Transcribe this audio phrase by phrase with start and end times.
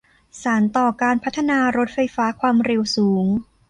[0.41, 1.97] สานต่อการพัฒนารถไฟ
[2.39, 3.25] ความเร็วสูง